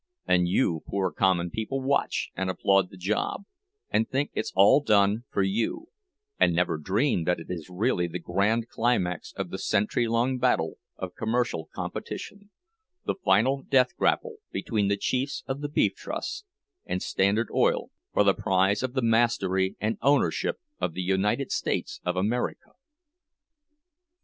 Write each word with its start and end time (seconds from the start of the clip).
And 0.25 0.47
you 0.47 0.81
poor 0.87 1.11
common 1.11 1.51
people 1.51 1.79
watch 1.79 2.31
and 2.35 2.49
applaud 2.49 2.89
the 2.89 2.97
job, 2.97 3.43
and 3.91 4.09
think 4.09 4.31
it's 4.33 4.51
all 4.55 4.81
done 4.81 5.25
for 5.29 5.43
you, 5.43 5.89
and 6.39 6.55
never 6.55 6.79
dream 6.79 7.25
that 7.25 7.39
it 7.39 7.51
is 7.51 7.69
really 7.69 8.07
the 8.07 8.17
grand 8.17 8.67
climax 8.67 9.31
of 9.37 9.51
the 9.51 9.59
century 9.59 10.07
long 10.07 10.39
battle 10.39 10.79
of 10.97 11.13
commercial 11.13 11.69
competition—the 11.71 13.15
final 13.23 13.61
death 13.61 13.95
grapple 13.95 14.37
between 14.51 14.87
the 14.87 14.97
chiefs 14.97 15.43
of 15.45 15.61
the 15.61 15.69
Beef 15.69 15.93
Trust 15.93 16.45
and 16.83 16.99
'Standard 16.99 17.49
Oil,' 17.53 17.91
for 18.11 18.23
the 18.23 18.33
prize 18.33 18.81
of 18.81 18.93
the 18.93 19.03
mastery 19.03 19.75
and 19.79 19.99
ownership 20.01 20.57
of 20.79 20.93
the 20.95 21.03
United 21.03 21.51
States 21.51 22.01
of 22.03 22.15
America!" 22.15 22.71